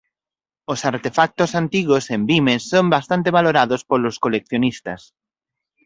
Os 0.73 0.79
artefactos 0.91 1.51
antigos 1.61 2.05
en 2.15 2.21
vime 2.29 2.55
son 2.71 2.85
bastante 2.95 3.29
valorados 3.37 3.81
polos 3.89 4.15
coleccionistas. 4.23 5.01